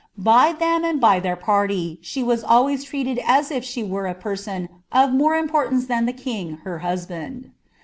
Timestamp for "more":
5.13-5.35